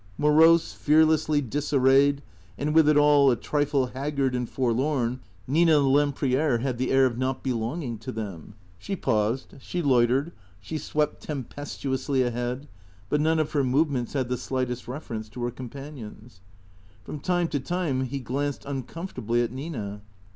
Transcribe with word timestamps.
Morose, 0.17 0.73
fearlessly 0.73 1.41
disarrayed, 1.41 2.23
and 2.57 2.73
with 2.73 2.89
it 2.89 2.97
all 2.97 3.29
a 3.29 3.35
trifle 3.35 3.85
haggard 3.85 4.33
and 4.33 4.49
forlorn, 4.49 5.19
Nina 5.45 5.77
Lempriere 5.77 6.57
had 6.57 6.79
the 6.79 6.89
air 6.91 7.05
of 7.05 7.19
not 7.19 7.43
belonging 7.43 7.99
to 7.99 8.11
them. 8.11 8.55
She 8.79 8.95
paused, 8.95 9.53
she 9.59 9.83
loitered, 9.83 10.31
she 10.59 10.79
swept 10.79 11.21
tempestuously 11.21 12.23
ahead, 12.23 12.67
but 13.09 13.21
none 13.21 13.37
of 13.37 13.51
her 13.51 13.63
movements 13.63 14.13
had 14.13 14.27
the 14.27 14.37
slightest 14.37 14.87
reference 14.87 15.29
to 15.29 15.43
her 15.43 15.51
companions. 15.51 16.41
From 17.03 17.19
time 17.19 17.47
to 17.49 17.59
time 17.59 18.01
he 18.05 18.19
glanced 18.19 18.65
uncomfortably 18.65 19.43
at 19.43 19.51
Nina. 19.51 20.01